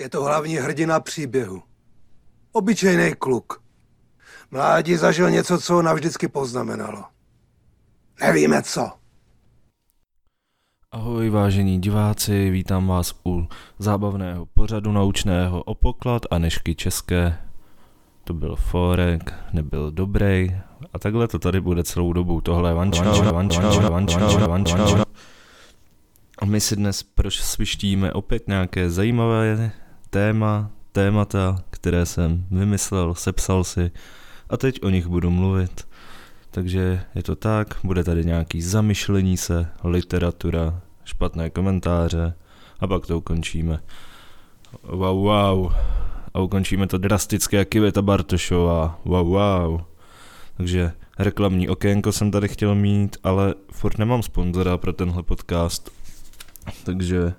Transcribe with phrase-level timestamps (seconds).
[0.00, 1.62] Je to hlavní hrdina příběhu.
[2.52, 3.62] Obyčejný kluk.
[4.50, 7.04] Mládí zažil něco, co ho navždycky poznamenalo.
[8.20, 8.90] Nevíme co.
[10.92, 13.48] Ahoj vážení diváci, vítám vás u
[13.78, 17.38] zábavného pořadu naučného o poklad a nešky české.
[18.24, 20.56] To byl Forek, nebyl dobrý
[20.92, 22.40] a takhle to tady bude celou dobu.
[22.40, 22.76] Tohle je.
[26.38, 29.72] A my si dnes proč svištíme opět nějaké zajímavé
[30.10, 33.90] téma, témata, které jsem vymyslel, sepsal si
[34.50, 35.88] a teď o nich budu mluvit.
[36.50, 42.34] Takže je to tak, bude tady nějaký zamyšlení se, literatura, špatné komentáře
[42.80, 43.80] a pak to ukončíme.
[44.82, 45.72] Wow, wow.
[46.34, 49.00] A ukončíme to drasticky jak Iveta Bartošová.
[49.04, 49.80] Wow, wow.
[50.56, 55.90] Takže reklamní okénko jsem tady chtěl mít, ale furt nemám sponzora pro tenhle podcast.
[56.84, 57.32] Takže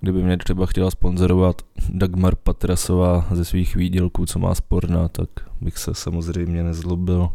[0.00, 5.28] kdyby mě třeba chtěla sponzorovat Dagmar Patrasová ze svých výdělků, co má sporná, tak
[5.60, 7.28] bych se samozřejmě nezlobil.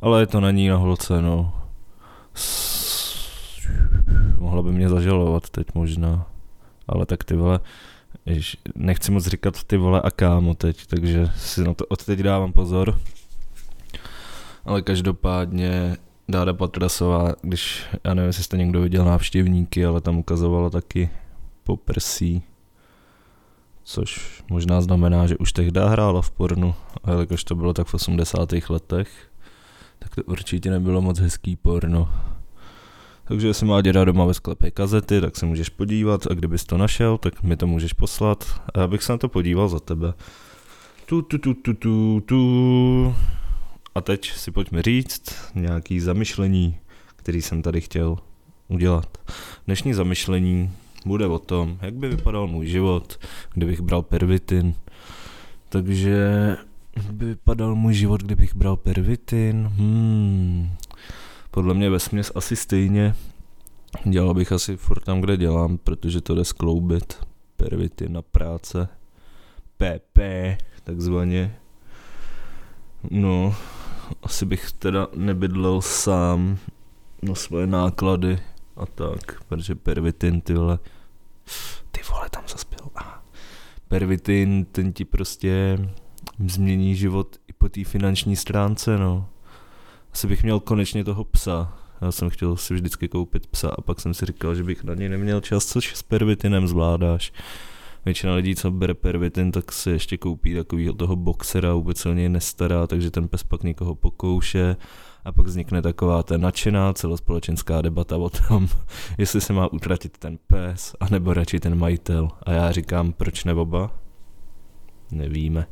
[0.00, 1.52] Ale je to na ní na holce, no.
[4.38, 6.26] Mohla by mě zažalovat teď možná.
[6.88, 7.60] Ale tak ty vole,
[8.26, 12.18] jež, nechci moc říkat ty vole a kámo teď, takže si na to od teď
[12.18, 12.98] dávám pozor.
[14.64, 15.96] Ale každopádně
[16.28, 21.10] Dáda Patrasová, když, já nevím, jestli jste někdo viděl návštěvníky, ale tam ukazovala taky
[21.64, 22.42] poprsí,
[23.84, 26.74] což možná znamená, že už tehdy hrála v pornu,
[27.04, 28.52] a jelikož to bylo tak v 80.
[28.68, 29.30] letech,
[29.98, 32.08] tak to určitě nebylo moc hezký porno.
[33.24, 36.78] Takže jestli má děda doma ve sklepě kazety, tak se můžeš podívat a kdybys to
[36.78, 40.14] našel, tak mi to můžeš poslat a já bych se na to podíval za tebe.
[41.06, 43.14] Tu, tu, tu, tu, tu, tu.
[43.94, 46.78] A teď si pojďme říct nějaký zamyšlení,
[47.16, 48.16] který jsem tady chtěl
[48.68, 49.18] udělat.
[49.66, 50.70] Dnešní zamyšlení
[51.06, 53.18] bude o tom, jak by vypadal můj život,
[53.54, 54.74] kdybych bral pervitin.
[55.68, 56.56] Takže
[56.96, 59.70] jak by vypadal můj život, kdybych bral pervitin?
[59.76, 60.70] Hmm.
[61.50, 63.14] Podle mě vesměs asi stejně.
[64.04, 67.26] Dělal bych asi furt tam, kde dělám, protože to jde skloubit.
[67.56, 68.88] Pervitin na práce.
[69.76, 70.18] PP,
[70.84, 71.56] takzvaně.
[73.10, 73.54] No,
[74.22, 76.58] asi bych teda nebydlel sám
[77.22, 78.38] na svoje náklady
[78.76, 80.78] a tak, protože pervitin, ty vole,
[81.90, 82.90] ty vole, tam zaspěl.
[82.94, 83.22] Ah.
[83.88, 85.78] Pervitin, ten ti prostě
[86.46, 89.28] změní život i po té finanční stránce, no.
[90.12, 91.78] Asi bych měl konečně toho psa.
[92.00, 94.94] Já jsem chtěl si vždycky koupit psa a pak jsem si říkal, že bych na
[94.94, 97.32] něj neměl čas, což s pervitinem zvládáš.
[98.04, 102.12] Většina lidí, co bere pervitin, tak si ještě koupí takového toho boxera, vůbec se o
[102.12, 104.76] něj nestará, takže ten pes pak někoho pokouše
[105.24, 108.68] a pak vznikne taková ta nadšená celospolečenská debata o tom,
[109.18, 112.28] jestli se má utratit ten pes, anebo radši ten majitel.
[112.42, 113.90] A já říkám, proč ne oba?
[115.10, 115.66] Nevíme.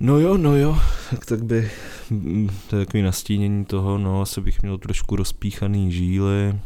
[0.00, 0.78] No jo, no jo,
[1.10, 1.70] tak, tak by,
[2.10, 6.58] mm, to je takový nastínění toho, no asi bych měl trošku rozpíchaný žíly,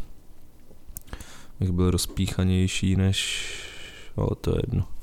[1.61, 3.51] bych byl rozpíchanější než,
[4.17, 4.96] ale to je jedno.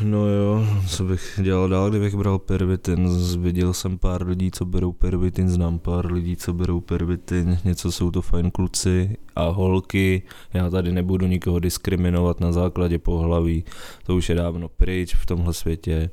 [0.00, 3.08] No jo, co bych dělal dál, kdybych bral pervitin.
[3.38, 8.10] Viděl jsem pár lidí, co berou pervitin, znám pár lidí, co berou pervitin, něco jsou
[8.10, 10.22] to fajn kluci a holky.
[10.54, 13.64] Já tady nebudu nikoho diskriminovat na základě pohlaví,
[14.06, 16.10] to už je dávno pryč v tomhle světě.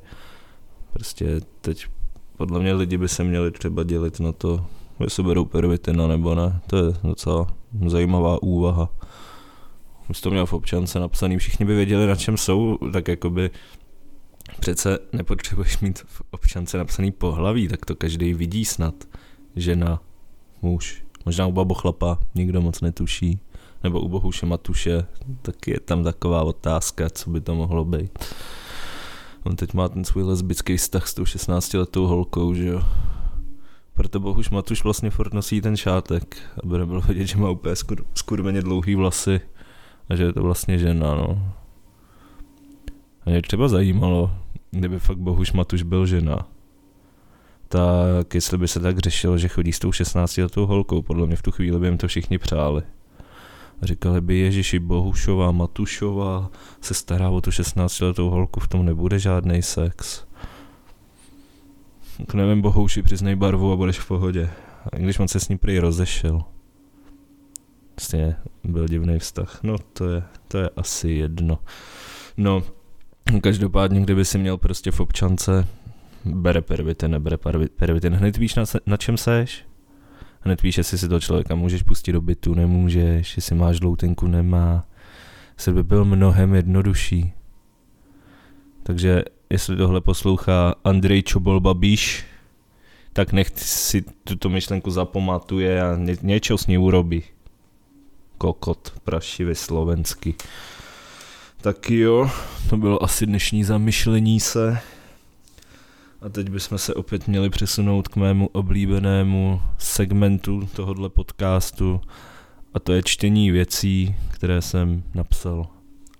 [0.92, 1.86] Prostě teď
[2.36, 4.66] podle mě lidi by se měli třeba dělit na to,
[5.00, 6.60] jestli berou pervitin nebo ne.
[6.66, 7.46] To je docela
[7.86, 8.88] zajímavá úvaha.
[10.08, 13.50] Už to měl v občance napsaný, všichni by věděli, na čem jsou, tak jakoby
[14.60, 18.94] přece nepotřebuješ mít v občance napsaný pohlaví, tak to každý vidí snad.
[19.56, 20.00] Žena,
[20.62, 23.40] muž, možná u babochlapa nikdo moc netuší,
[23.82, 25.06] nebo u Bohuše Matuše,
[25.42, 28.18] tak je tam taková otázka, co by to mohlo být.
[29.44, 32.82] On teď má ten svůj lesbický vztah s tou 16 letou holkou, že jo.
[33.94, 38.04] Proto Bohuš Matuš vlastně furt nosí ten šátek, aby nebylo vidět, že má úplně skur,
[38.14, 39.40] skurveně dlouhý vlasy
[40.08, 41.52] a že je to vlastně žena, no.
[43.26, 44.30] A mě třeba zajímalo,
[44.70, 46.48] kdyby fakt Bohuš Matuš byl žena,
[47.68, 51.36] tak jestli by se tak řešilo, že chodí s tou 16 letou holkou, podle mě
[51.36, 52.82] v tu chvíli by jim to všichni přáli.
[53.82, 56.50] A říkali by Ježiši Bohušová, Matušová
[56.80, 60.24] se stará o tu 16 letou holku, v tom nebude žádný sex.
[62.18, 64.50] Tak nevím, Bohuši, přiznej barvu a budeš v pohodě.
[64.92, 66.44] A když on se s ní prý rozešel.
[67.96, 69.58] Vlastně byl divný vztah.
[69.62, 71.58] No to je, to je asi jedno.
[72.36, 72.62] No,
[73.40, 75.68] každopádně, kdyby si měl prostě v občance,
[76.24, 77.36] bere pervitin, nebere
[77.76, 79.64] pervitin, hned víš na, na čem seš?
[80.40, 84.86] Hned víš, jestli si toho člověka můžeš pustit do bytu, nemůžeš, jestli máš dloutenku, nemá.
[85.56, 87.32] svět by byl mnohem jednodušší.
[88.82, 92.24] Takže jestli tohle poslouchá Andrej Čobol Babíš,
[93.12, 97.22] tak nech si tuto myšlenku zapamatuje a ně, něco s ní urobí.
[98.38, 100.34] Kokot, prašivě slovensky.
[101.60, 102.30] Tak jo,
[102.70, 104.78] to bylo asi dnešní zamyšlení se.
[106.20, 112.00] A teď bychom se opět měli přesunout k mému oblíbenému segmentu tohohle podcastu
[112.74, 115.66] a to je čtení věcí, které jsem napsal.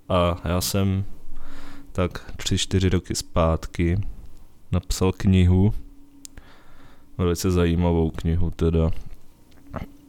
[0.09, 1.05] A já jsem
[1.93, 3.99] tak tři, čtyři roky zpátky
[4.73, 5.75] napsal knihu,
[7.19, 8.91] velice zajímavou knihu teda.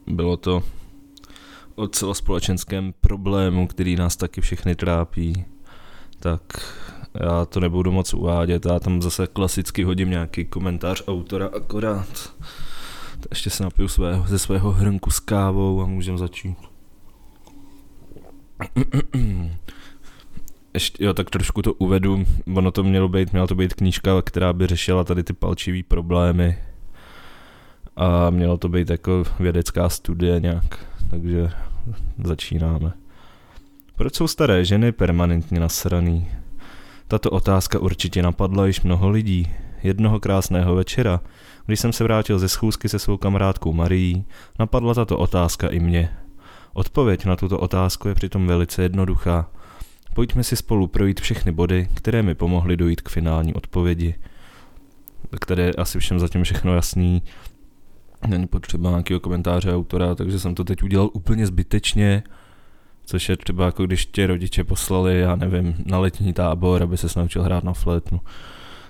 [0.06, 0.62] Bylo to
[1.76, 5.44] o celospolečenském problému, který nás taky všechny trápí.
[6.18, 6.40] Tak
[7.20, 12.34] já to nebudu moc uvádět, já tam zase klasicky hodím nějaký komentář autora akorát.
[13.30, 16.56] Ještě se napiju svého, ze svého hrnku s kávou a můžeme začít.
[20.74, 22.24] Ještě, jo, tak trošku to uvedu.
[22.54, 26.58] Ono to mělo být, měla to být knížka, která by řešila tady ty palčivý problémy.
[27.96, 30.95] A mělo to být jako vědecká studie nějak.
[31.10, 31.50] Takže
[32.24, 32.92] začínáme.
[33.96, 36.28] Proč jsou staré ženy permanentně nasraný?
[37.08, 39.50] Tato otázka určitě napadla již mnoho lidí.
[39.82, 41.20] Jednoho krásného večera,
[41.66, 44.24] když jsem se vrátil ze schůzky se svou kamarádkou Marií,
[44.58, 46.10] napadla tato otázka i mě.
[46.72, 49.50] Odpověď na tuto otázku je přitom velice jednoduchá.
[50.14, 54.14] Pojďme si spolu projít všechny body, které mi pomohly dojít k finální odpovědi.
[55.40, 57.22] Které je asi všem zatím všechno jasný.
[58.26, 62.22] Není potřeba nějakého komentáře autora, takže jsem to teď udělal úplně zbytečně.
[63.04, 67.06] Což je třeba jako když tě rodiče poslali, já nevím, na letní tábor, aby se
[67.16, 68.20] naučil hrát na flétnu.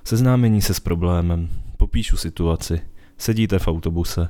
[0.05, 1.49] Seznámení se s problémem.
[1.77, 2.81] Popíšu situaci.
[3.19, 4.29] Sedíte v autobuse.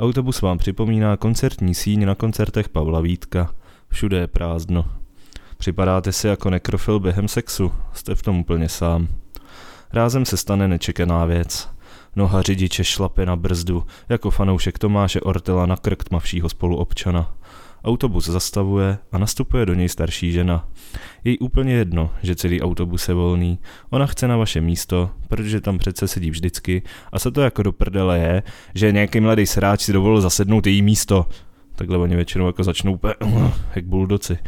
[0.00, 3.54] Autobus vám připomíná koncertní síň na koncertech Pavla Vítka.
[3.88, 4.84] Všude je prázdno.
[5.58, 7.72] Připadáte si jako nekrofil během sexu.
[7.92, 9.08] Jste v tom úplně sám.
[9.92, 11.75] Rázem se stane nečekaná věc.
[12.16, 17.34] Noha řidiče šlape na brzdu, jako fanoušek Tomáše Ortela na krk tmavšího spoluobčana.
[17.84, 20.68] Autobus zastavuje a nastupuje do něj starší žena.
[21.24, 23.58] Jej úplně jedno, že celý autobus je volný.
[23.90, 26.82] Ona chce na vaše místo, protože tam přece sedí vždycky
[27.12, 28.42] a co to jako do prdele je,
[28.74, 31.26] že nějaký mladý sráč si dovolil zasednout její místo.
[31.74, 33.14] Takhle oni většinou jako začnou úplně
[33.74, 34.38] jak buldoci.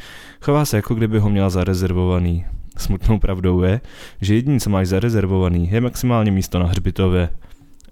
[0.40, 2.44] Chová se jako kdyby ho měla zarezervovaný.
[2.76, 3.80] Smutnou pravdou je,
[4.20, 7.28] že jediný, co máš zarezervovaný, je maximálně místo na hřbitově.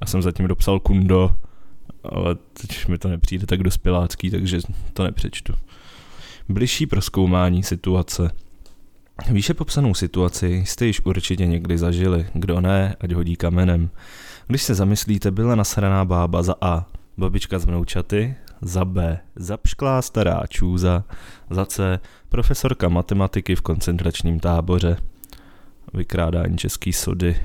[0.00, 1.34] A jsem zatím dopsal kundo,
[2.04, 4.58] ale teď mi to nepřijde tak dospělácký, takže
[4.92, 5.54] to nepřečtu.
[6.48, 8.30] Bližší proskoumání situace.
[9.30, 13.90] Výše popsanou situaci jste již určitě někdy zažili, kdo ne, ať hodí kamenem.
[14.46, 16.86] Když se zamyslíte, byla nasraná bába za A,
[17.18, 21.04] babička z vnoučaty, za B, zapšklá stará čůza,
[21.50, 24.96] za C, profesorka matematiky v koncentračním táboře,
[25.94, 27.36] vykrádání český sody,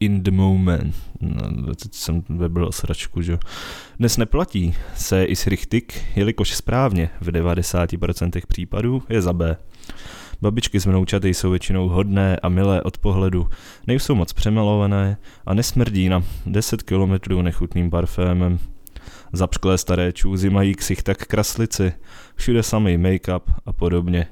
[0.00, 0.94] in the moment.
[1.20, 3.38] No, teď jsem vybral sračku, že
[3.98, 9.56] Dnes neplatí se is richtig, jelikož správně v 90% případů je za B.
[10.42, 13.48] Babičky z vnoučaty jsou většinou hodné a milé od pohledu,
[13.86, 15.16] nejsou moc přemalované
[15.46, 18.58] a nesmrdí na 10 kilometrů nechutným parfémem.
[19.32, 21.92] Zapšklé staré čůzy mají ksich tak kraslici,
[22.34, 24.26] všude samý make-up a podobně.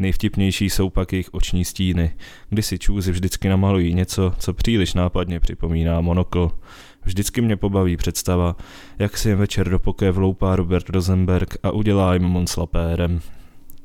[0.00, 2.10] Nejvtipnější jsou pak jejich oční stíny,
[2.48, 6.50] kdy si čůzy vždycky namalují něco, co příliš nápadně připomíná monokl.
[7.04, 8.56] Vždycky mě pobaví představa,
[8.98, 13.20] jak si jen večer do poké vloupá Robert Rosenberg a udělá jim monslapérem.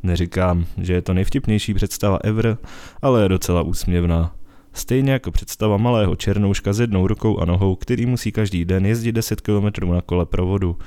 [0.04, 2.58] Neříkám, že je to nejvtipnější představa ever,
[3.02, 4.36] ale je docela úsměvná.
[4.74, 9.12] Stejně jako představa malého černouška s jednou rukou a nohou, který musí každý den jezdit
[9.12, 10.78] 10 km na kole provodu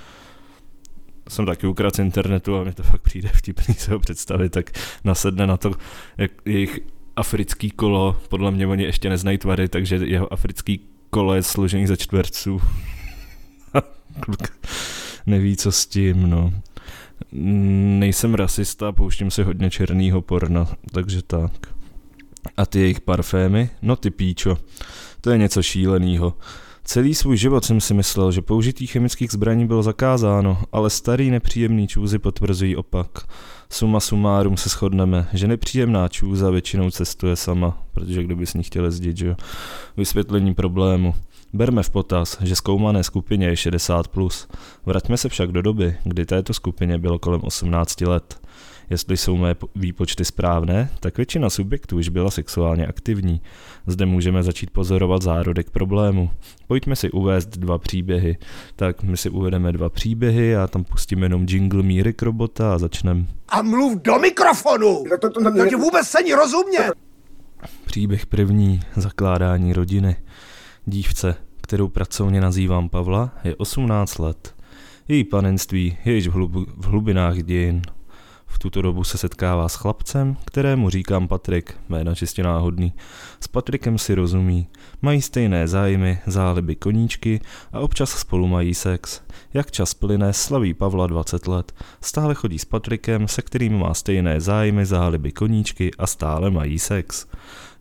[1.29, 4.71] jsem taky ukradl z internetu a mi to fakt přijde vtipný se ho představit, tak
[5.05, 5.73] nasedne na to,
[6.19, 6.81] jak jejich
[7.17, 10.81] africký kolo, podle mě oni ještě neznají tvary, takže jeho africký
[11.11, 12.61] kolo je složený ze čtverců.
[15.27, 16.53] Neví, co s tím, no.
[17.33, 21.75] Nejsem rasista, pouštím si hodně černýho porna, takže tak.
[22.57, 23.71] A ty jejich parfémy?
[23.83, 24.59] No ty píčo,
[25.21, 26.35] to je něco šílenýho.
[26.89, 31.89] Celý svůj život jsem si myslel, že použití chemických zbraní bylo zakázáno, ale starý nepříjemný
[31.89, 33.09] čůzy potvrzují opak.
[33.71, 38.63] Suma sumárum se shodneme, že nepříjemná čůza většinou cestuje sama, protože kdo by s ní
[38.63, 39.37] chtěl jezdit, že jo?
[39.97, 41.15] Vysvětlení problému.
[41.53, 44.03] Berme v potaz, že zkoumané skupině je 60+.
[44.11, 44.49] Plus.
[44.87, 48.41] Vraťme se však do doby, kdy této skupině bylo kolem 18 let.
[48.91, 53.41] Jestli jsou mé výpočty správné, tak většina subjektů už byla sexuálně aktivní.
[53.87, 56.31] Zde můžeme začít pozorovat zárodek problému.
[56.67, 58.37] Pojďme si uvést dva příběhy.
[58.77, 63.27] Tak my si uvedeme dva příběhy, já tam pustím jenom jingle Mírek robota a začneme.
[63.49, 65.05] A mluv do mikrofonu!
[65.11, 66.93] To, to, to, to ti vůbec není rozumět!
[67.85, 70.17] Příběh první, zakládání rodiny.
[70.87, 74.55] Dívce, kterou pracovně nazývám Pavla, je 18 let.
[75.09, 77.83] Její panenství je již v, hlub- v hlubinách dějin.
[78.49, 82.93] V tuto dobu se setkává s chlapcem, kterému říkám Patrik, jména čistě náhodný.
[83.41, 84.67] S Patrikem si rozumí,
[85.03, 87.41] mají stejné zájmy, záliby koníčky
[87.73, 89.21] a občas spolu mají sex.
[89.55, 91.73] Jak čas plyne, slaví Pavla 20 let.
[92.01, 97.27] Stále chodí s Patrikem, se kterým má stejné zájmy, záliby koníčky a stále mají sex.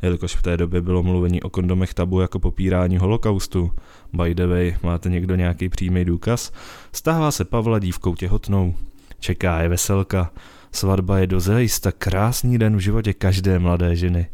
[0.02, 3.72] Jelikož v té době bylo mluvení o kondomech tabu jako popírání holokaustu.
[4.14, 6.52] By the way, máte někdo nějaký přímý důkaz?
[6.92, 8.76] Stává se Pavla dívkou těhotnou.
[9.20, 10.32] Čeká je veselka.
[10.72, 14.30] Svatba je dozajista krásný den v životě každé mladé ženy.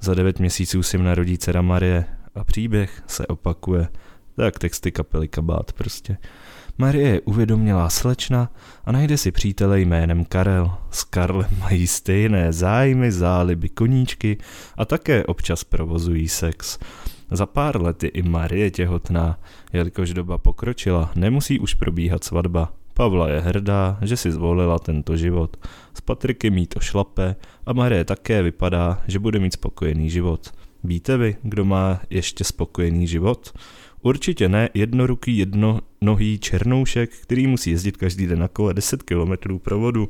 [0.00, 2.04] Za devět měsíců si narodí dcera Marie
[2.34, 3.88] a příběh se opakuje.
[4.36, 6.16] Tak texty kapely Kabát prostě.
[6.78, 8.50] Marie je uvědomělá slečna
[8.84, 10.70] a najde si přítele jménem Karel.
[10.90, 14.38] S Karlem mají stejné zájmy, záliby, koníčky
[14.76, 16.78] a také občas provozují sex.
[17.30, 19.38] Za pár let je i Marie těhotná,
[19.72, 22.72] jelikož doba pokročila, nemusí už probíhat svatba.
[22.98, 25.56] Pavla je hrdá, že si zvolila tento život.
[25.94, 27.36] S Patrikem jí to šlape
[27.66, 30.50] a Marie také vypadá, že bude mít spokojený život.
[30.84, 33.52] Víte vy, kdo má ještě spokojený život?
[34.02, 40.08] Určitě ne jednoruký jednonohý černoušek, který musí jezdit každý den na kole 10 kilometrů provodu.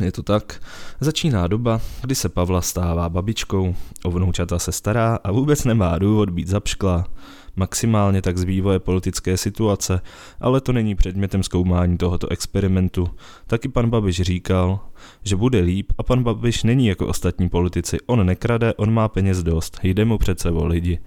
[0.00, 0.62] Je to tak.
[1.00, 6.30] Začíná doba, kdy se Pavla stává babičkou, o vnoučata se stará a vůbec nemá důvod
[6.30, 7.06] být zapšklá
[7.56, 10.00] maximálně tak z vývoje politické situace,
[10.40, 13.10] ale to není předmětem zkoumání tohoto experimentu.
[13.46, 14.80] Taky pan Babiš říkal,
[15.22, 17.98] že bude líp a pan Babiš není jako ostatní politici.
[18.06, 20.98] On nekrade, on má peněz dost, jde mu přece o lidi.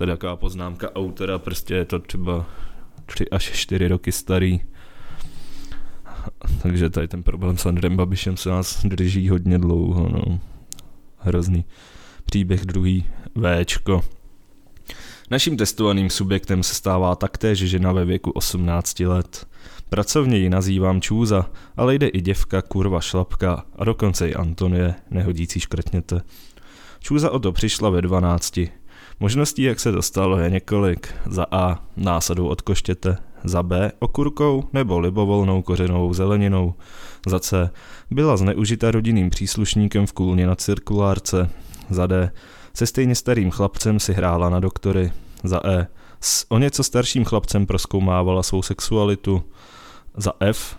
[0.00, 2.46] Je taková poznámka autora, prostě je to třeba
[3.06, 4.60] 3 až 4 roky starý.
[6.62, 10.40] Takže tady ten problém s Andrem Babišem se nás drží hodně dlouho, no.
[11.18, 11.64] Hrozný.
[12.24, 13.04] Příběh druhý,
[13.64, 14.00] Včko.
[15.32, 19.46] Naším testovaným subjektem se stává taktéž žena ve věku 18 let.
[19.88, 21.46] Pracovně ji nazývám Čůza,
[21.76, 26.20] ale jde i děvka, kurva, šlapka a dokonce i Antonie, nehodící škrtněte.
[27.00, 28.60] Čůza o to přišla ve 12.
[29.20, 31.14] Možností, jak se dostalo, je několik.
[31.26, 31.84] Za A.
[31.96, 33.16] Násadou od koštěte.
[33.44, 33.92] Za B.
[33.98, 36.74] Okurkou nebo libovolnou kořenovou zeleninou.
[37.26, 37.70] Za C.
[38.10, 41.50] Byla zneužita rodinným příslušníkem v kůlně na cirkulárce.
[41.90, 42.32] Za D.
[42.74, 45.12] Se stejně starým chlapcem si hrála na doktory.
[45.44, 45.86] Za E.
[46.20, 49.44] S o něco starším chlapcem proskoumávala svou sexualitu.
[50.16, 50.76] Za F.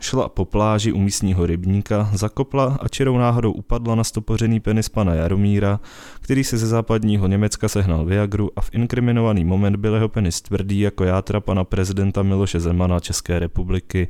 [0.00, 5.14] Šla po pláži u místního rybníka, zakopla a čirou náhodou upadla na stopořený penis pana
[5.14, 5.80] Jaromíra,
[6.20, 10.80] který si ze západního Německa sehnal Viagru a v inkriminovaný moment byl jeho penis tvrdý
[10.80, 14.08] jako játra pana prezidenta Miloše Zemana České republiky.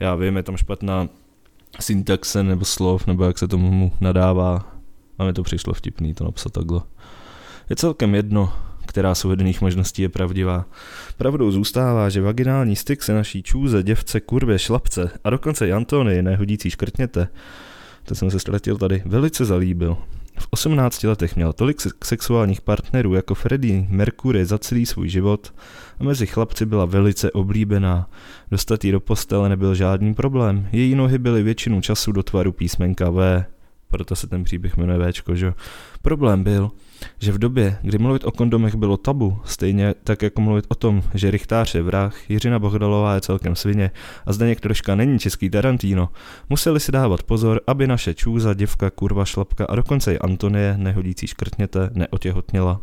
[0.00, 1.08] Já vím, je tam špatná
[1.80, 4.75] syntaxe nebo slov, nebo jak se tomu nadává,
[5.18, 6.80] a mi to přišlo vtipný to napsat takhle.
[7.70, 8.52] Je celkem jedno,
[8.86, 10.64] která z uvedených možností je pravdivá.
[11.16, 16.22] Pravdou zůstává, že vaginální styk se naší čůze, děvce, kurvě, šlapce a dokonce i Antony,
[16.22, 17.28] nehodící škrtněte,
[18.04, 19.96] to jsem se ztratil tady, velice zalíbil.
[20.38, 25.54] V 18 letech měl tolik sexuálních partnerů jako Freddie Mercury za celý svůj život
[26.00, 28.10] a mezi chlapci byla velice oblíbená.
[28.50, 30.68] Dostat do postele nebyl žádný problém.
[30.72, 33.44] Její nohy byly většinu času do tvaru písmenka V
[33.88, 35.52] proto se ten příběh jmenuje Včko, že
[36.06, 36.70] Problém byl,
[37.18, 41.02] že v době, kdy mluvit o kondomech bylo tabu, stejně tak jako mluvit o tom,
[41.14, 43.90] že Richtář je vrah, Jiřina Bohdalová je celkem svině
[44.26, 46.08] a Zdeněk Troška není český Tarantino,
[46.48, 51.26] museli si dávat pozor, aby naše čůza, děvka, kurva, šlapka a dokonce i Antonie, nehodící
[51.26, 52.80] škrtněte, neotěhotněla.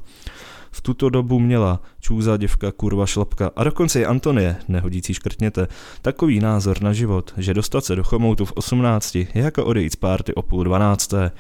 [0.76, 5.68] V tuto dobu měla čůza, děvka, kurva, šlapka a dokonce i Antonie, nehodící škrtněte,
[6.02, 9.96] takový názor na život, že dostat se do chomoutu v 18 je jako odejít z
[9.96, 11.32] párty o půl dvanácté.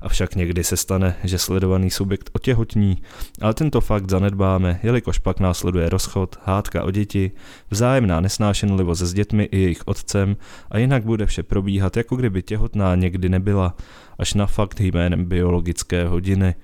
[0.00, 3.02] Avšak někdy se stane, že sledovaný subjekt otěhotní,
[3.40, 7.30] ale tento fakt zanedbáme, jelikož pak následuje rozchod, hádka o děti,
[7.70, 10.36] vzájemná nesnášenlivost s dětmi i jejich otcem
[10.70, 13.74] a jinak bude vše probíhat, jako kdyby těhotná někdy nebyla,
[14.18, 16.54] až na fakt jménem biologické hodiny.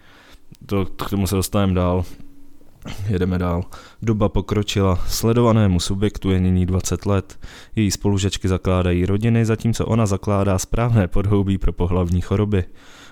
[0.67, 2.05] To, k tomu se dostaneme dál.
[3.09, 3.65] Jedeme dál.
[4.03, 7.39] Doba pokročila, sledovanému subjektu je nyní 20 let.
[7.77, 12.65] Její spolužačky zakládají rodiny, zatímco ona zakládá správné podhoubí pro pohlavní choroby.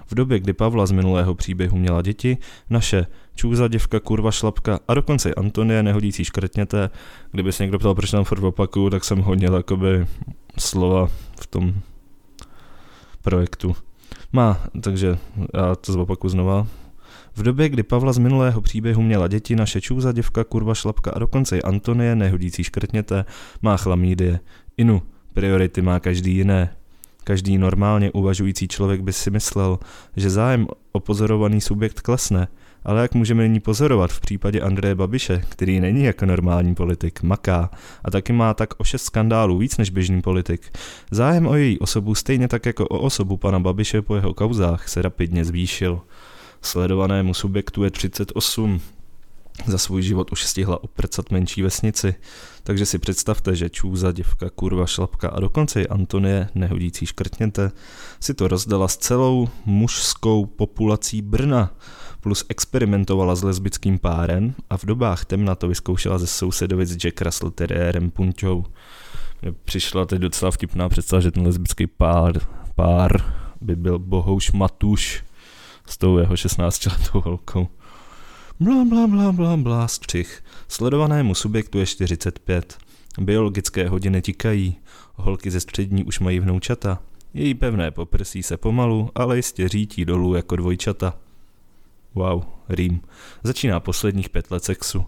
[0.06, 2.38] V době, kdy Pavla z minulého příběhu měla děti,
[2.70, 6.90] naše čůza, děvka, kurva, šlapka a dokonce i Antonie, nehodící škrtněte,
[7.30, 10.06] kdyby se někdo ptal, proč nám furt opakuju, tak jsem hodně takoby
[10.58, 11.08] slova
[11.40, 11.74] v tom
[13.22, 13.76] projektu.
[14.32, 15.18] Má, takže
[15.54, 16.66] já to zopakuju znova.
[17.36, 21.18] V době, kdy Pavla z minulého příběhu měla děti, naše čůza, děvka, kurva, šlapka a
[21.18, 23.24] dokonce i Antonie, nehodící škrtněte,
[23.62, 24.40] má chlamídie.
[24.76, 26.76] Inu, priority má každý jiné.
[27.24, 29.78] Každý normálně uvažující člověk by si myslel,
[30.16, 32.48] že zájem o pozorovaný subjekt klesne,
[32.84, 37.70] ale jak můžeme nyní pozorovat v případě Andreje Babiše, který není jako normální politik, maká
[38.04, 40.78] a taky má tak o šest skandálů víc než běžný politik.
[41.10, 45.02] Zájem o její osobu stejně tak jako o osobu pana Babiše po jeho kauzách se
[45.02, 46.00] rapidně zvýšil.
[46.64, 48.80] Sledovanému subjektu je 38.
[49.66, 52.14] Za svůj život už stihla oprcat menší vesnici,
[52.62, 57.70] takže si představte, že čůza, děvka, kurva, šlapka a dokonce i Antonie, nehodící škrtněte,
[58.20, 61.70] si to rozdala s celou mužskou populací Brna,
[62.20, 67.50] plus experimentovala s lesbickým párem a v dobách temna to vyzkoušela ze sousedovic Jack Russell
[67.50, 68.64] Terriérem Punťou.
[69.64, 72.32] Přišla teď docela vtipná představa, že ten lesbický pár,
[72.74, 75.24] pár by byl Bohouš Matuš
[75.86, 77.68] s tou jeho 16 letou holkou.
[78.60, 80.44] Bla, bla, bla, bla, bla, střih.
[80.68, 82.78] Sledovanému subjektu je 45.
[83.20, 84.76] Biologické hodiny tikají.
[85.14, 86.98] Holky ze střední už mají vnoučata.
[87.34, 91.14] Její pevné poprsí se pomalu, ale jistě řítí dolů jako dvojčata.
[92.14, 93.00] Wow, rým.
[93.42, 95.04] Začíná posledních pět let sexu.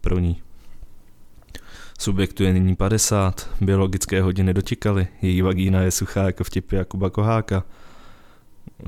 [0.00, 0.42] Pro ní.
[1.98, 7.64] Subjektu je nyní 50, biologické hodiny dotikaly, její vagína je suchá jako vtipy Jakuba Koháka.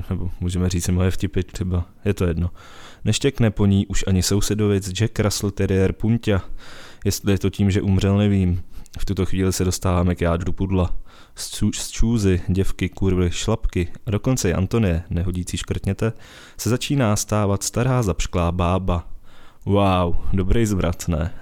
[0.09, 2.49] Nebo můžeme říct moje vtipy třeba, je to jedno.
[3.05, 6.41] Neštěkne po ní už ani sousedovic Jack Russell Terrier Puntia.
[7.05, 8.63] Jestli je to tím, že umřel, nevím.
[8.99, 10.95] V tuto chvíli se dostáváme k jádru pudla.
[11.35, 16.13] Z čůzy, děvky, kurvy, šlapky a dokonce i Antonie, nehodící škrtněte,
[16.57, 19.07] se začíná stávat stará zapšklá bába.
[19.65, 21.33] Wow, dobrý zvrat, ne?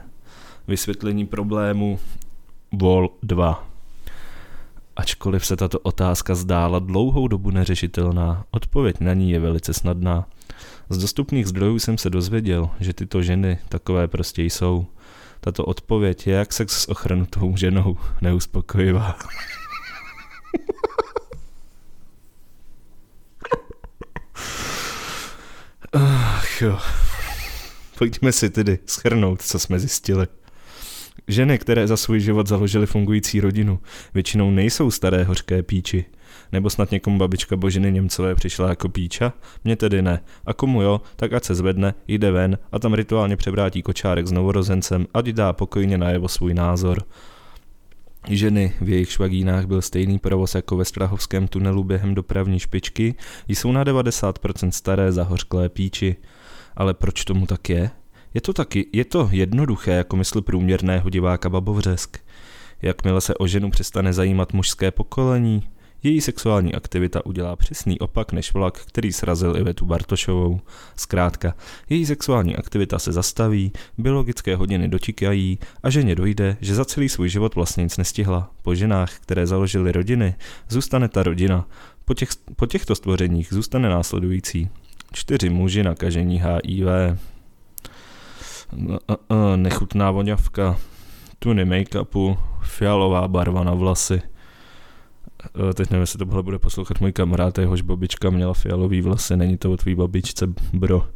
[0.68, 2.00] Vysvětlení problému
[2.72, 3.67] Vol 2.
[4.98, 10.28] Ačkoliv se tato otázka zdála dlouhou dobu neřešitelná, odpověď na ní je velice snadná.
[10.90, 14.88] Z dostupných zdrojů jsem se dozvěděl, že tyto ženy takové prostě jsou.
[15.40, 19.16] Tato odpověď je jak sex s ochrnutou ženou neuspokojivá.
[25.94, 26.80] Ach jo.
[27.98, 30.28] Pojďme si tedy schrnout, co jsme zjistili.
[31.28, 33.80] Ženy, které za svůj život založily fungující rodinu,
[34.14, 36.06] většinou nejsou staré hořké píči.
[36.52, 39.34] Nebo snad někomu babička Božiny Němcové přišla jako píča?
[39.64, 40.20] Mně tedy ne.
[40.46, 44.32] A komu jo, tak ať se zvedne, jde ven a tam rituálně převrátí kočárek s
[44.32, 47.04] novorozencem, ať dá pokojně najevo svůj názor.
[48.30, 53.16] Ženy, v jejich švagínách byl stejný provoz jako ve Strahovském tunelu během dopravní špičky,
[53.48, 56.16] jsou na 90% staré zahořklé píči.
[56.76, 57.90] Ale proč tomu tak je?
[58.34, 62.18] Je to taky, je to jednoduché jako mysl průměrného diváka babovřesk.
[62.82, 65.64] Jakmile se o ženu přestane zajímat mužské pokolení,
[66.04, 70.60] její sexuální aktivita udělá přesný opak než vlak, který srazil Ivetu Bartošovou.
[70.96, 71.56] Zkrátka,
[71.90, 77.30] její sexuální aktivita se zastaví, biologické hodiny dočikají a ženě dojde, že za celý svůj
[77.30, 78.52] život vlastně nic nestihla.
[78.62, 80.36] Po ženách, které založily rodiny,
[80.70, 81.68] zůstane ta rodina.
[82.06, 84.70] Po, těch, po těchto stvořeních zůstane následující.
[85.14, 86.88] Čtyři muži nakažení HIV.
[89.56, 90.78] Nechutná voňavka,
[91.40, 94.22] tuny make-upu, fialová barva na vlasy–
[95.46, 99.58] Eh, teď nevím, jestli tohle bude poslouchat můj kamarád, jehož babička měla fialový vlasy, není
[99.58, 101.08] to o tvý babičce, bro.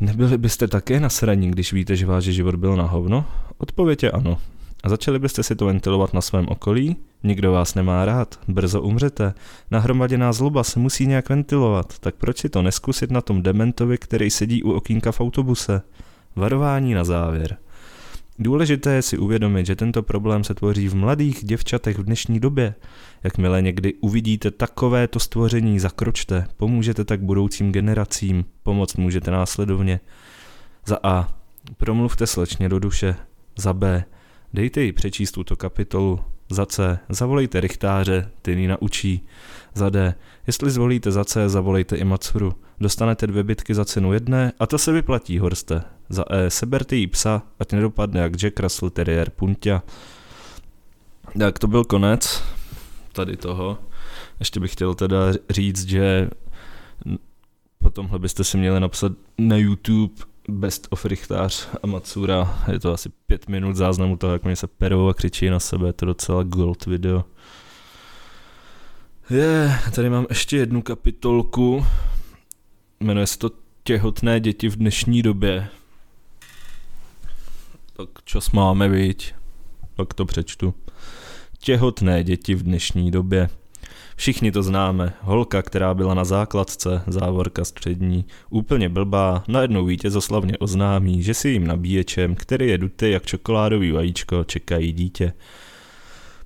[0.00, 3.24] Nebyli byste také nasraní, když víte, že váš život byl na hovno?
[3.58, 4.38] Odpověď je ano.
[4.84, 6.96] A začali byste si to ventilovat na svém okolí?
[7.22, 9.34] Nikdo vás nemá rád, brzo umřete.
[9.70, 14.30] Nahromaděná zloba se musí nějak ventilovat, tak proč si to neskusit na tom dementovi, který
[14.30, 15.82] sedí u okýnka v autobuse?
[16.36, 17.56] Varování na závěr.
[18.38, 22.74] Důležité je si uvědomit, že tento problém se tvoří v mladých děvčatech v dnešní době.
[23.24, 30.00] Jakmile někdy uvidíte takovéto stvoření, zakročte, pomůžete tak budoucím generacím, pomoct můžete následovně.
[30.86, 31.28] Za A.
[31.76, 33.16] Promluvte slečně do duše.
[33.56, 34.04] Za B.
[34.54, 36.20] Dejte jí přečíst tuto kapitolu.
[36.50, 36.98] Za C.
[37.08, 39.26] Zavolejte rychtáře, ty ji naučí.
[39.74, 40.14] Za D.
[40.46, 42.54] Jestli zvolíte za C, zavolejte i Matsuru.
[42.80, 45.93] Dostanete dvě bitky za cenu jedné a to se vyplatí, Horste.
[46.08, 46.50] Za E.
[46.50, 49.82] Seberte jí psa, ať nedopadne jak Jack Russell Terrier Puntia.
[51.38, 52.42] Tak to byl konec
[53.12, 53.78] tady toho.
[54.38, 55.16] Ještě bych chtěl teda
[55.50, 56.30] říct, že
[57.82, 60.14] po tomhle byste si měli napsat na YouTube
[60.48, 62.64] Best of Richtář a Matsura.
[62.72, 65.86] Je to asi pět minut záznamu toho, jak mě se perou a křičí na sebe.
[65.86, 67.24] Je to docela gold video.
[69.30, 71.86] Je, tady mám ještě jednu kapitolku.
[73.00, 73.50] Jmenuje se to
[73.86, 75.68] Těhotné děti v dnešní době.
[77.96, 79.34] Tak čas máme, viď?
[79.96, 80.74] Tak to přečtu.
[81.58, 83.48] Těhotné děti v dnešní době.
[84.16, 85.12] Všichni to známe.
[85.20, 91.66] Holka, která byla na základce, závorka střední, úplně blbá, najednou vítězoslavně oznámí, že si jim
[91.66, 95.32] nabíječem, který je dutý jak čokoládový vajíčko, čekají dítě.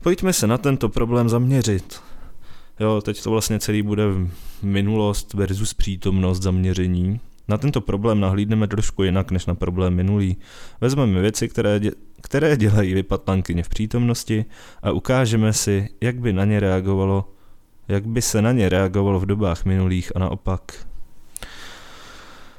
[0.02, 2.00] Pojďme se na tento problém zaměřit.
[2.80, 4.04] Jo, teď to vlastně celý bude
[4.62, 7.20] minulost versus přítomnost zaměření.
[7.48, 10.36] Na tento problém nahlídneme trošku jinak než na problém minulý.
[10.80, 14.44] Vezmeme věci, které, dě- které dělají vypatlankyně v přítomnosti
[14.82, 17.32] a ukážeme si, jak by na ně reagovalo,
[17.88, 20.86] jak by se na ně reagovalo v dobách minulých a naopak.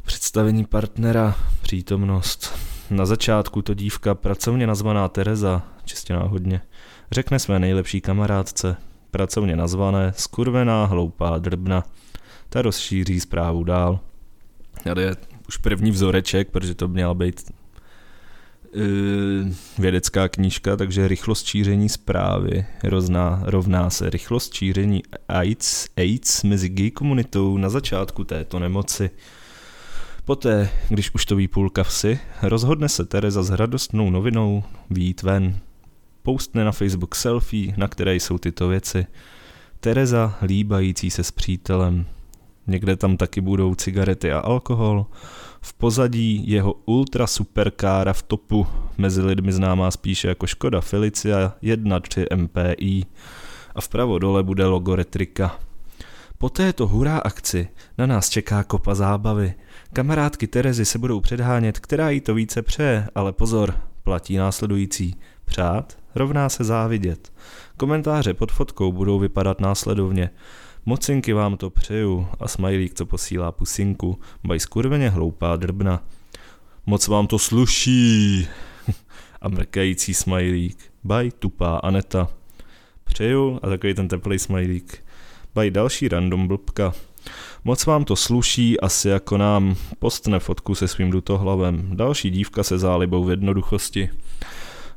[0.04, 2.60] Představení partnera, přítomnost.
[2.90, 6.62] Na začátku to dívka pracovně nazvaná Tereza, čistě náhodně,
[7.12, 8.78] řekne své nejlepší kamarádce,
[9.12, 11.84] pracovně nazvané skurvená hloupá drbna.
[12.50, 14.00] Ta rozšíří zprávu dál.
[14.84, 15.16] Tady je
[15.48, 17.52] už první vzoreček, protože to měla být
[18.76, 18.82] uh,
[19.78, 26.92] vědecká knížka, takže rychlost šíření zprávy rovná, rovná se rychlost šíření AIDS, AIDS mezi gay
[26.92, 29.10] komunitou na začátku této nemoci.
[30.26, 35.60] Poté, když už to ví půlka vsi, rozhodne se Tereza s radostnou novinou výjít ven.
[36.24, 39.06] Poustne na Facebook selfie, na které jsou tyto věci.
[39.80, 42.06] Tereza líbající se s přítelem.
[42.70, 45.06] Někde tam taky budou cigarety a alkohol.
[45.62, 52.36] V pozadí jeho ultra superkára v topu, mezi lidmi známá spíše jako Škoda Felicia 1.3
[52.36, 53.06] MPI.
[53.76, 55.60] A vpravo dole bude logo Retrika.
[56.38, 59.54] Po této hurá akci na nás čeká kopa zábavy.
[59.94, 65.16] Kamarádky Terezy se budou předhánět, která jí to více přeje, ale pozor, platí následující.
[65.46, 67.34] Přát rovná se závidět.
[67.78, 70.30] Komentáře pod fotkou budou vypadat následovně.
[70.86, 76.04] Mocinky vám to přeju a smajlík, co posílá pusinku, baj skurveně hloupá drbna.
[76.86, 78.48] Moc vám to sluší
[79.42, 82.28] a mrkající smajlík, baj tupá Aneta.
[83.04, 85.04] Přeju a takový ten teplý smajlík.
[85.56, 86.94] Baj další random blbka.
[87.64, 89.76] Moc vám to sluší, asi jako nám.
[90.00, 91.90] Postne fotku se svým dutohlavem.
[91.98, 94.10] Další dívka se zálibou v jednoduchosti.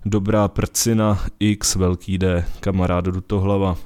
[0.04, 3.76] Dobrá prcina, X, velký D, kamarád dutohlava.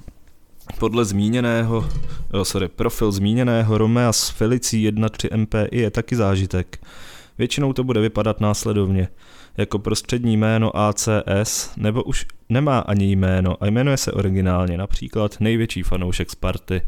[0.79, 1.89] Podle zmíněného,
[2.33, 6.87] oh, sorry, profil zmíněného Romea s Felicí 1.3 MPI je taky zážitek.
[7.39, 9.09] Většinou to bude vypadat následovně.
[9.57, 15.83] Jako prostřední jméno ACS, nebo už nemá ani jméno a jmenuje se originálně, například největší
[15.83, 16.83] fanoušek Sparty.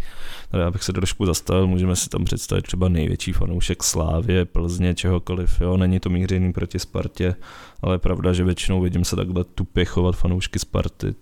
[0.51, 5.61] Tady abych se trošku zastavil, můžeme si tam představit třeba největší fanoušek Slávě, Plzně, čehokoliv,
[5.61, 7.35] jo, není to mířený proti Spartě,
[7.83, 11.15] ale je pravda, že většinou vidím se takhle tupě chovat fanoušky Sparty,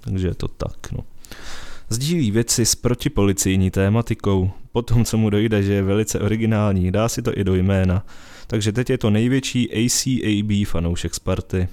[0.00, 1.04] takže je to tak, no.
[1.90, 7.22] Sdílí věci s protipolicijní tématikou, potom co mu dojde, že je velice originální, dá si
[7.22, 8.06] to i do jména,
[8.46, 11.68] takže teď je to největší ACAB fanoušek Sparty.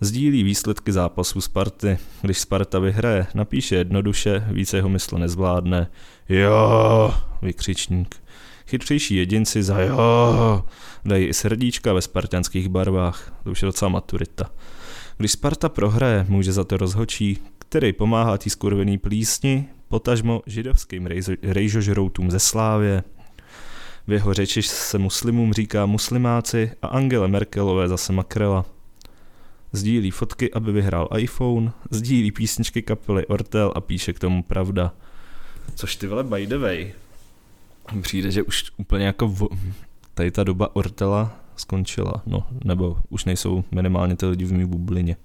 [0.00, 1.98] Sdílí výsledky zápasů Sparty.
[2.22, 5.90] Když Sparta vyhraje, napíše jednoduše, více jeho mysl nezvládne.
[6.28, 8.16] Jo, vykřičník.
[8.66, 10.64] Chytřejší jedinci za jo,
[11.04, 13.40] dají i srdíčka ve spartianských barvách.
[13.44, 14.50] To už je docela maturita.
[15.16, 17.38] Když Sparta prohraje, může za to rozhočí,
[17.72, 21.08] který pomáhá tý skurvený plísni, potažmo židovským
[21.42, 23.02] rejžožroutům ze Slávě.
[24.06, 28.64] V jeho řeči se muslimům říká muslimáci a Angele Merkelové zase makrela.
[29.72, 34.94] Sdílí fotky, aby vyhrál iPhone, sdílí písničky kapely Ortel a píše k tomu pravda.
[35.74, 36.92] Což ty vole by the way.
[38.02, 39.48] Přijde, že už úplně jako v...
[40.14, 45.16] tady ta doba Ortela skončila, no, nebo už nejsou minimálně ty lidi v mý bublině.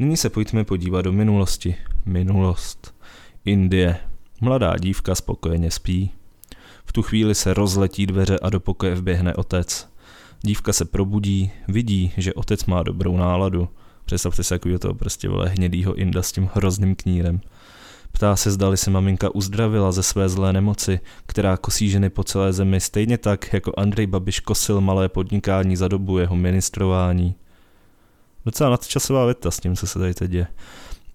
[0.00, 1.76] Nyní se pojďme podívat do minulosti.
[2.06, 2.94] Minulost.
[3.44, 3.96] Indie.
[4.40, 6.10] Mladá dívka spokojeně spí.
[6.84, 9.88] V tu chvíli se rozletí dveře a do pokoje vběhne otec.
[10.42, 13.68] Dívka se probudí, vidí, že otec má dobrou náladu.
[14.04, 17.40] Představte si jako toho prostě vole hnědýho inda s tím hrozným knírem.
[18.12, 22.52] Ptá se, zdali se maminka uzdravila ze své zlé nemoci, která kosí ženy po celé
[22.52, 27.34] zemi stejně tak, jako Andrej Babiš kosil malé podnikání za dobu jeho ministrování.
[28.44, 30.46] Docela nadčasová věta s tím, co se tady teď děje.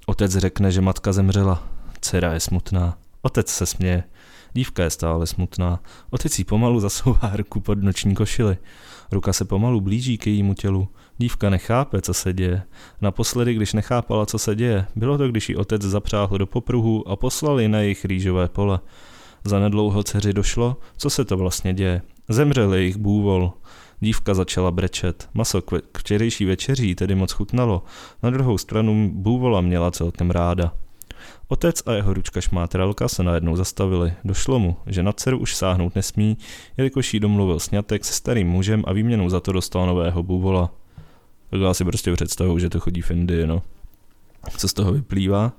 [0.05, 1.63] Otec řekne, že matka zemřela.
[2.01, 2.97] Dcera je smutná.
[3.21, 4.03] Otec se směje.
[4.53, 5.79] Dívka je stále smutná.
[6.09, 8.57] Otec jí pomalu zasouvá ruku pod noční košily.
[9.11, 10.87] Ruka se pomalu blíží k jejímu tělu.
[11.17, 12.61] Dívka nechápe, co se děje.
[13.01, 17.15] Naposledy, když nechápala, co se děje, bylo to, když ji otec zapřáhl do popruhu a
[17.15, 18.79] poslali na jejich rýžové pole.
[19.43, 22.01] Za nedlouho dceři došlo, co se to vlastně děje.
[22.29, 23.53] Zemřel jejich bůvol.
[23.99, 25.29] Dívka začala brečet.
[25.33, 27.83] Maso k včerejší večeří tedy moc chutnalo.
[28.23, 30.73] Na druhou stranu bůvola měla celkem ráda.
[31.47, 34.13] Otec a jeho ručka šmátralka se najednou zastavili.
[34.23, 36.37] Došlo mu, že na dceru už sáhnout nesmí,
[36.77, 40.71] jelikož jí domluvil snětek se starým mužem a výměnou za to dostal nového bůvola.
[41.49, 43.61] Tak já si prostě představuju, že to chodí v Indii, no.
[44.57, 45.51] Co z toho vyplývá?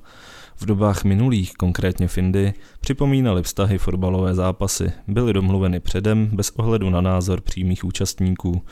[0.61, 6.91] V dobách minulých, konkrétně v Indii, připomínaly vztahy fotbalové zápasy, byly domluveny předem bez ohledu
[6.91, 8.63] na názor přímých účastníků.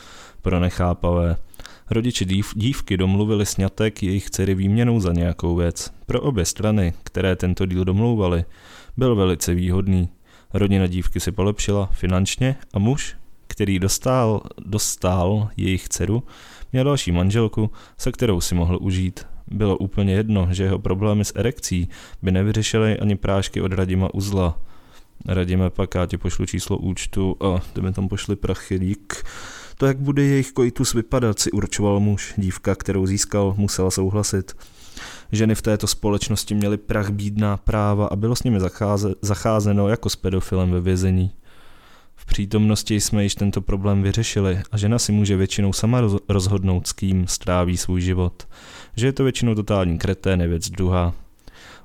[0.43, 1.37] Pro nechápavé.
[1.91, 5.91] Rodiče dív, dívky domluvili sňatek jejich dcery výměnou za nějakou věc.
[6.07, 8.45] Pro obě strany, které tento díl domlouvali,
[8.97, 10.09] byl velice výhodný.
[10.55, 13.17] Rodina dívky si polepšila finančně a muž,
[13.47, 16.23] který dostal, dostal jejich dceru,
[16.73, 19.34] měl další manželku, se kterou si mohl užít.
[19.47, 21.89] Bylo úplně jedno, že jeho problémy s erekcí
[22.23, 24.59] by nevyřešily ani prášky od Radima Uzla.
[25.29, 29.25] Radíme pak, já ti pošlu číslo účtu a ty mi tam pošli prachy, dík.
[29.79, 32.35] To, jak bude jejich koitus vypadat, si určoval muž.
[32.37, 34.57] Dívka, kterou získal, musela souhlasit.
[35.33, 40.11] Ženy v této společnosti měly prach bídná práva a bylo s nimi zacháze, zacházeno jako
[40.11, 41.31] s pedofilem ve vězení.
[42.25, 46.93] V přítomnosti jsme již tento problém vyřešili a žena si může většinou sama rozhodnout, s
[46.93, 48.49] kým stráví svůj život.
[48.97, 51.13] Že je to většinou totální kretén je věc druhá.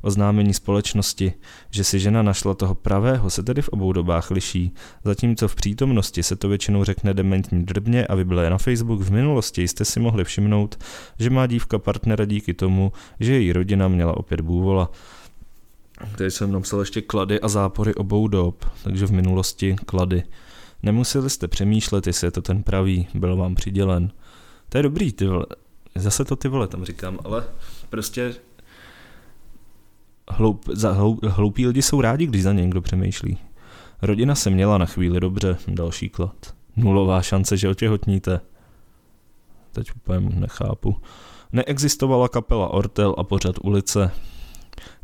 [0.01, 1.33] Oznámení společnosti,
[1.69, 4.73] že si žena našla toho pravého, se tedy v obou dobách liší,
[5.03, 9.01] zatímco v přítomnosti se to většinou řekne dementní drbně a vybyle na Facebook.
[9.01, 10.83] V minulosti jste si mohli všimnout,
[11.19, 14.91] že má dívka partnera díky tomu, že její rodina měla opět bůvola.
[16.17, 20.23] Tady jsem napsal ještě klady a zápory obou dob, takže v minulosti klady.
[20.83, 24.11] Nemuseli jste přemýšlet, jestli je to ten pravý, byl vám přidělen.
[24.69, 25.45] To je dobrý, ty vole.
[25.95, 27.43] Zase to ty vole tam říkám, ale
[27.89, 28.35] prostě
[30.29, 33.37] hloup, za, hloup, hloupí lidi jsou rádi, když za ně někdo přemýšlí.
[34.01, 36.55] Rodina se měla na chvíli dobře, další klad.
[36.75, 38.39] Nulová šance, že otěhotníte.
[39.71, 40.97] Teď úplně nechápu.
[41.51, 44.11] Neexistovala kapela Ortel a pořad ulice.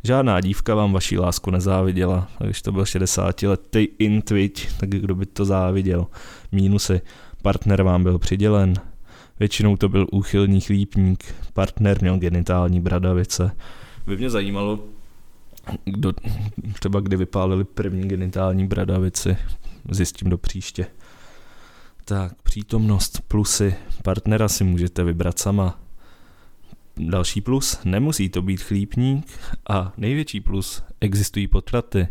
[0.04, 2.28] Žádná dívka vám vaší lásku nezáviděla.
[2.44, 6.06] Když to byl 60 letý intviť, tak kdo by to záviděl?
[6.52, 7.00] Mínusy.
[7.42, 8.74] Partner vám byl přidělen.
[9.40, 11.34] Většinou to byl úchylný chlípník.
[11.52, 13.50] Partner měl genitální bradavice.
[14.06, 14.78] By mě zajímalo,
[15.84, 16.12] kdo,
[16.72, 19.36] třeba kdy vypálili první genitální bradavici.
[19.90, 20.86] Zjistím do příště.
[22.04, 23.74] Tak, přítomnost, plusy.
[24.02, 25.78] Partnera si můžete vybrat sama.
[26.98, 29.26] Další plus, nemusí to být chlípník
[29.70, 32.08] a největší plus, existují potraty.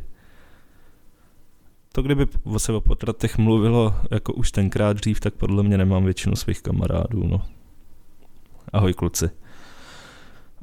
[1.91, 6.35] To kdyby se o potratech mluvilo jako už tenkrát dřív, tak podle mě nemám většinu
[6.35, 7.41] svých kamarádů, no.
[8.73, 9.29] Ahoj kluci.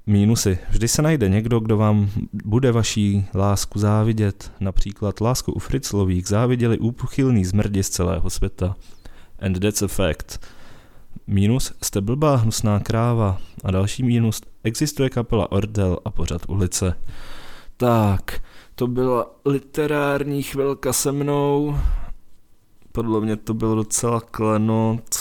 [0.06, 0.58] Mínusy.
[0.70, 2.10] Vždy se najde někdo, kdo vám
[2.44, 4.52] bude vaší lásku závidět.
[4.60, 8.76] Například lásku u Fritzlových záviděli úpochylný zmrdi z celého světa.
[9.38, 10.46] And that's a fact.
[11.26, 13.38] Mínus, jste blbá hnusná kráva.
[13.64, 16.98] A další mínus, existuje kapela Ordel a pořad ulice.
[17.76, 18.40] Tak,
[18.74, 21.78] to byla literární chvilka se mnou.
[22.92, 25.16] Podle mě to bylo docela klenot.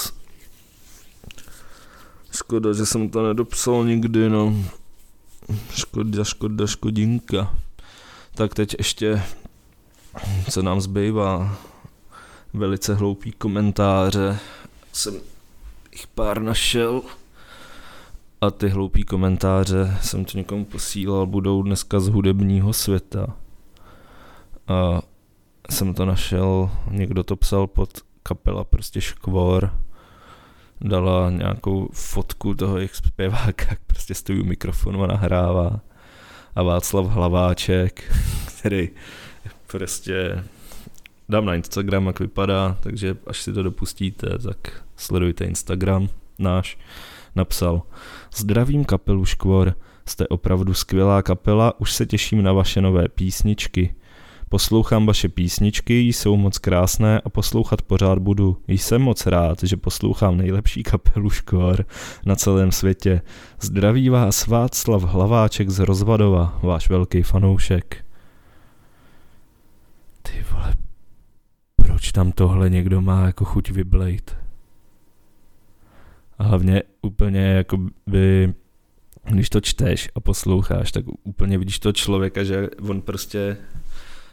[2.31, 4.55] Škoda, že jsem to nedopsal nikdy, no.
[5.69, 7.55] Škoda, škoda, škodinka.
[8.35, 9.23] Tak teď ještě,
[10.49, 11.57] co nám zbývá,
[12.53, 14.39] velice hloupý komentáře.
[14.93, 15.13] Jsem
[15.91, 17.01] jich pár našel.
[18.41, 23.35] A ty hloupý komentáře jsem to někomu posílal, budou dneska z hudebního světa.
[24.67, 25.01] A
[25.69, 27.89] jsem to našel, někdo to psal pod
[28.23, 29.73] kapela prostě Škvor.
[30.81, 35.79] Dala nějakou fotku toho jejich zpěváka, jak prostě stojí u mikrofonu a nahrává.
[36.55, 38.15] A Václav Hlaváček,
[38.59, 38.89] který
[39.67, 40.43] prostě
[41.31, 46.07] dám na Instagram, jak vypadá, takže až si to dopustíte, tak sledujte Instagram
[46.39, 46.77] náš,
[47.35, 47.81] napsal
[48.35, 53.95] Zdravím kapelu Škvor, jste opravdu skvělá kapela, už se těším na vaše nové písničky.
[54.49, 58.57] Poslouchám vaše písničky, jsou moc krásné a poslouchat pořád budu.
[58.67, 61.85] Jsem moc rád, že poslouchám nejlepší kapelu Škvor
[62.25, 63.21] na celém světě.
[63.61, 68.05] Zdraví vás Václav Hlaváček z Rozvadova, váš velký fanoušek.
[70.21, 70.80] Ty vole,
[72.11, 74.37] tam tohle někdo má jako chuť vyblejt?
[76.37, 78.53] A hlavně úplně jako by,
[79.23, 83.57] když to čteš a posloucháš, tak úplně vidíš to člověka, že on prostě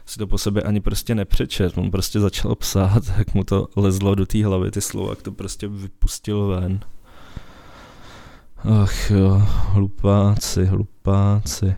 [0.05, 4.15] si to po sebe ani prostě nepřečet, on prostě začal psát, jak mu to lezlo
[4.15, 6.79] do té hlavy ty slova, jak to prostě vypustil ven.
[8.81, 11.75] Ach jo, hlupáci, hlupáci.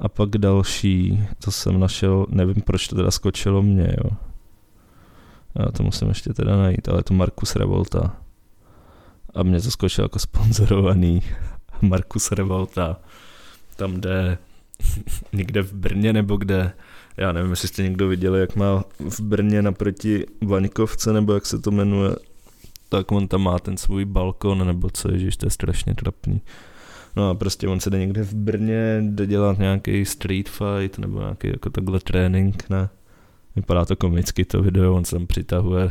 [0.00, 4.10] A pak další, co jsem našel, nevím proč to teda skočilo mě, jo.
[5.58, 8.16] Já to musím ještě teda najít, ale to Markus Revolta.
[9.34, 11.22] A mě to skočilo jako sponzorovaný
[11.82, 13.00] Markus Revolta.
[13.76, 14.38] Tam jde
[15.32, 16.72] někde v Brně nebo kde,
[17.16, 21.58] já nevím, jestli jste někdo viděli, jak má v Brně naproti Vaňkovce, nebo jak se
[21.58, 22.16] to jmenuje,
[22.88, 26.40] tak on tam má ten svůj balkon, nebo co, ježiš, to je strašně trapný.
[27.16, 31.20] No a prostě on se jde někde v Brně, jde dělat nějaký street fight nebo
[31.20, 32.88] nějaký jako takhle trénink, ne?
[33.56, 35.90] Vypadá to komicky to video, on se tam přitahuje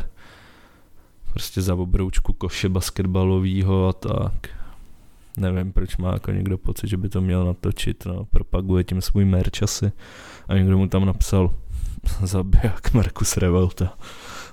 [1.32, 4.48] prostě za obroučku koše basketbalového a tak.
[5.38, 9.24] Nevím, proč má jako někdo pocit, že by to měl natočit, no, propaguje tím svůj
[9.24, 9.92] merch asi.
[10.48, 11.54] A někdo mu tam napsal,
[12.22, 13.98] zabiják Markus Revolta.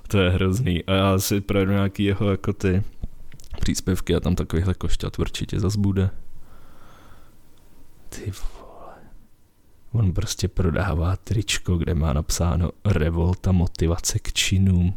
[0.08, 0.84] To je hrozný.
[0.86, 2.84] A já si projedu nějaký jeho jako ty
[3.60, 6.10] příspěvky a tam takovýhle košťat určitě zas bude.
[8.10, 8.32] Ty.
[9.98, 14.94] On prostě prodává tričko, kde má napsáno revolta motivace k činům.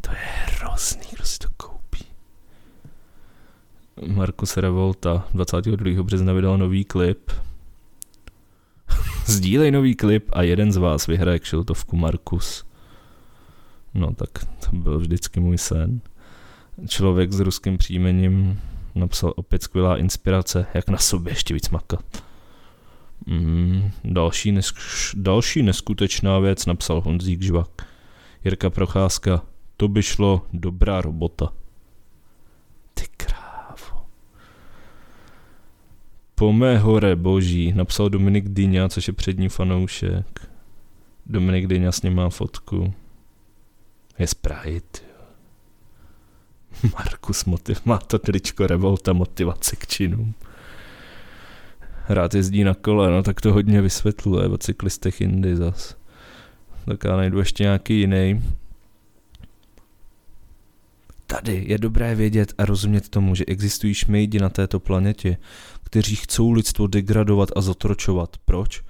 [0.00, 2.04] To je hrozný, kdo si to koupí.
[4.06, 6.02] Markus Revolta 22.
[6.02, 7.32] března vydal nový klip.
[9.26, 12.64] Sdílej nový klip a jeden z vás vyhraje kšiltovku Markus.
[13.94, 16.00] No tak to byl vždycky můj sen.
[16.88, 18.60] Člověk s ruským příjmením
[18.94, 22.24] napsal opět skvělá inspirace, jak na sobě ještě víc makat.
[23.26, 27.86] Mm, další, nesk- další neskutečná věc napsal Honzík Žvak.
[28.44, 29.42] Jirka Procházka,
[29.76, 31.52] to by šlo dobrá robota.
[32.94, 34.06] Ty krávo.
[36.34, 40.50] Po mé hore boží napsal Dominik Dyňa, což je přední fanoušek.
[41.26, 42.94] Dominik Dyňa s ním má fotku.
[44.18, 45.00] Je Sprite.
[46.94, 50.34] Markus motiv, má to tričko Revolta motivace k činům.
[52.08, 55.96] Rád jezdí na kole, no tak to hodně vysvětluje o cyklistech Indy zas.
[56.86, 58.42] Tak já najdu ještě nějaký jiný.
[61.26, 65.36] Tady je dobré vědět a rozumět tomu, že existují šmejdi na této planetě,
[65.84, 68.36] kteří chcou lidstvo degradovat a zotročovat.
[68.44, 68.82] Proč?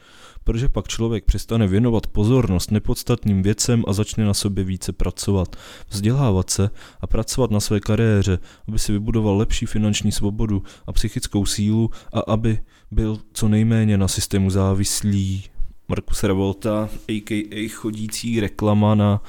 [0.44, 5.56] Protože pak člověk přestane věnovat pozornost nepodstatným věcem a začne na sobě více pracovat,
[5.88, 11.46] vzdělávat se a pracovat na své kariéře, aby si vybudoval lepší finanční svobodu a psychickou
[11.46, 12.58] sílu a aby
[12.90, 15.44] byl co nejméně na systému závislý.
[15.88, 17.68] Markus Revolta, a.k.a.
[17.68, 19.22] chodící reklama na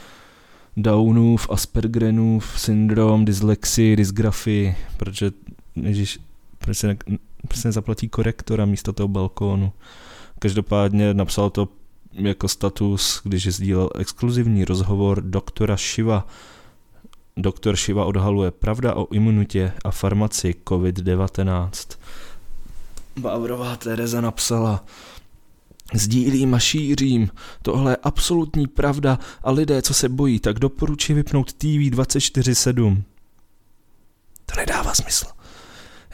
[0.77, 5.31] Downův, Aspergrenův syndrom, dyslexii, dysgrafii, protože,
[5.75, 6.19] ježiš,
[6.57, 6.97] proč se,
[7.47, 9.71] proč se nezaplatí korektora místo toho balkónu.
[10.39, 11.67] Každopádně napsal to
[12.11, 16.27] jako status, když sdílel exkluzivní rozhovor doktora Shiva.
[17.37, 21.97] Doktor Shiva odhaluje pravda o imunitě a farmaci COVID-19.
[23.17, 24.83] Bávrová Tereza napsala,
[25.93, 27.29] Sdílím a šířím.
[27.61, 33.03] Tohle je absolutní pravda a lidé, co se bojí, tak doporučuji vypnout TV 24-7.
[34.45, 35.25] To nedává smysl.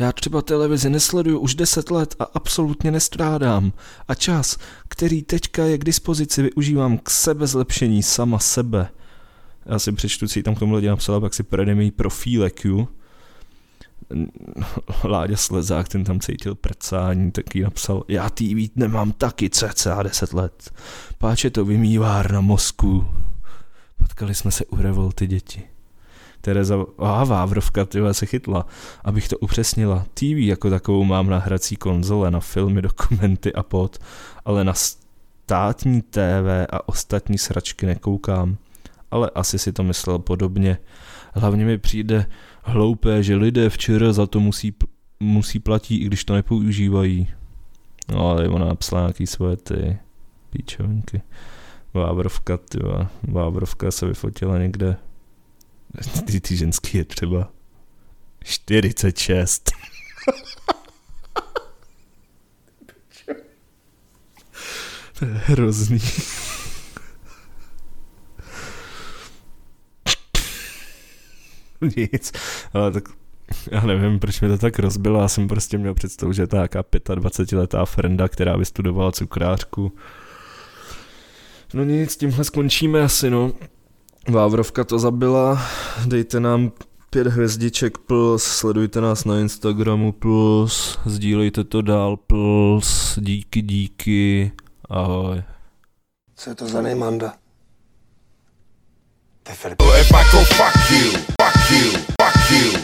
[0.01, 3.73] Já třeba televizi nesleduju už deset let a absolutně nestrádám.
[4.07, 8.89] A čas, který teďka je k dispozici, využívám k sebezlepšení sama sebe.
[9.65, 12.87] Já si přečtu, co tam k tomu lidi napsala, pak si projde mý profílek, ju.
[15.03, 20.73] Láďa Slezák, ten tam cítil prcání, taky napsal, já TV nemám taky cca 10 let.
[21.17, 23.05] Páče to vymývár na mozku.
[23.97, 25.63] Potkali jsme se u revolty děti.
[26.41, 28.65] Tereza a Vávrovka tyhle se chytla.
[29.03, 33.97] Abych to upřesnila, TV jako takovou mám na hrací konzole, na filmy, dokumenty a pod,
[34.45, 38.57] ale na státní TV a ostatní sračky nekoukám.
[39.11, 40.77] Ale asi si to myslel podobně.
[41.33, 42.25] Hlavně mi přijde
[42.63, 44.73] hloupé, že lidé včera za to musí,
[45.19, 47.27] musí platí, i když to nepoužívají.
[48.11, 49.97] No ale ona napsala nějaký svoje ty
[50.49, 51.21] píčovinky.
[51.93, 53.09] Vávrovka, tyva.
[53.23, 54.97] Vávrovka se vyfotila někde
[56.25, 57.51] ty, ty ženský je třeba
[58.43, 59.71] 46.
[65.19, 65.99] to je hrozný.
[71.97, 72.31] Nic,
[72.73, 73.03] ale tak
[73.71, 76.81] já nevím, proč mi to tak rozbilo, já jsem prostě měl představu, že je nějaká
[76.81, 79.93] 25-letá frenda, která vystudovala cukrářku.
[81.73, 83.53] No nic, tímhle skončíme asi, no.
[84.29, 85.61] Vávrovka to zabila,
[86.05, 86.71] dejte nám
[87.09, 94.51] pět hvězdiček plus, sledujte nás na Instagramu plus, sdílejte to dál plus, díky, díky,
[94.89, 95.43] ahoj.
[96.35, 97.33] Co je to za nejmanda?
[99.49, 99.75] If I
[100.31, 102.81] go fuck you